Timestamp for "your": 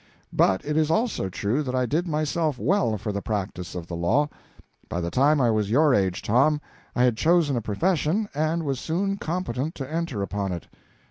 5.69-5.93